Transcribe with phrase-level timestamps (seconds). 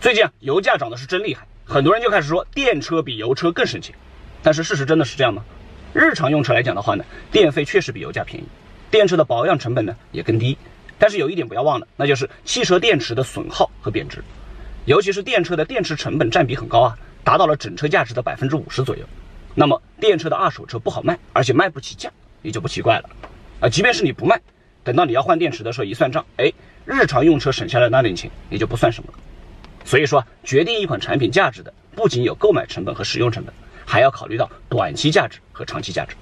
[0.00, 3.94] 最近啊，油价涨的是真厉害，很多人就开始说电车比油车更省钱。
[4.42, 5.44] 但是事实真的是这样吗？
[5.92, 8.46] 日常用车来讲的话呢，电费确实比油价便宜，
[8.90, 10.56] 电车的保养成本呢也更低。
[10.98, 14.24] 但是有一点不要忘了，那就是汽车电池的损耗和贬值，
[14.86, 19.04] 尤其是电车的电池成本占比很高啊，达到了整车价值的百分之五十左右。
[19.54, 22.10] 那么电车的二手车不好卖，而且卖不起价，
[22.40, 23.10] 也就不奇怪了。
[23.60, 24.40] 啊，即便是你不卖，
[24.82, 26.50] 等到你要换电池的时候一算账，哎，
[26.86, 29.18] 日常用车省下的那点钱也就不算什么了。
[29.90, 33.52] 所以说，决定一款产品价值的不仅有购买成本和使用成本，
[33.84, 36.14] 还要考虑到短期价值和长期价值。